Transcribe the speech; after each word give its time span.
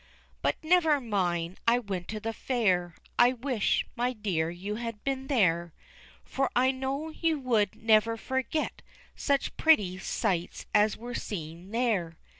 But 0.41 0.55
never 0.63 0.99
mind, 0.99 1.59
I 1.67 1.77
went 1.77 2.07
to 2.07 2.19
the 2.19 2.33
fair, 2.33 2.95
I 3.19 3.33
wish, 3.33 3.85
my 3.95 4.13
dear, 4.13 4.49
you 4.49 4.77
had 4.77 5.03
been 5.03 5.27
there, 5.27 5.75
For 6.25 6.49
I 6.55 6.71
know 6.71 7.09
you 7.09 7.37
would 7.39 7.75
never 7.75 8.17
forget 8.17 8.81
Such 9.15 9.55
pretty 9.57 9.99
sights 9.99 10.65
as 10.73 10.97
were 10.97 11.13
seen 11.13 11.69
there. 11.69 12.17